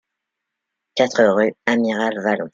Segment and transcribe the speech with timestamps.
[0.95, 2.49] quatre rue Amiral Vallon